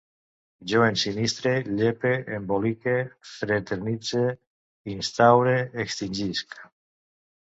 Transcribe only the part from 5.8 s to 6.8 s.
extingisc